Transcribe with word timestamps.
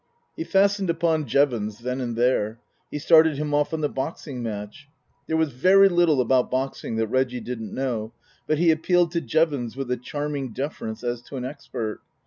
He 0.35 0.43
fastened 0.43 0.89
upon 0.89 1.27
Jevons 1.27 1.77
then 1.77 2.01
and 2.01 2.15
there. 2.15 2.59
He 2.89 2.97
started 2.97 3.37
him 3.37 3.53
off 3.53 3.71
on 3.71 3.81
the 3.81 3.87
boxing 3.87 4.41
match. 4.41 4.89
There 5.27 5.37
was 5.37 5.51
very 5.51 5.89
little 5.89 6.19
about 6.21 6.49
boxing 6.49 6.95
that 6.95 7.05
Reggie 7.05 7.39
didn't 7.39 7.71
know, 7.71 8.11
but 8.47 8.57
he 8.57 8.71
appealed 8.71 9.11
to 9.11 9.21
Jevons 9.21 9.77
with 9.77 9.91
a 9.91 9.97
charming 9.97 10.53
deference 10.53 11.03
as 11.03 11.21
to 11.29 11.35
an 11.35 11.45
expert. 11.45 12.01